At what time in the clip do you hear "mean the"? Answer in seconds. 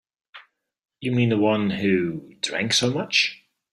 1.11-1.37